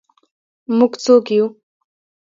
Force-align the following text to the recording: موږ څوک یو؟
موږ 0.77 0.93
څوک 1.03 1.25
یو؟ 1.35 1.45